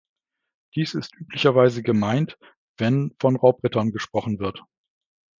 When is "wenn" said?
2.79-3.13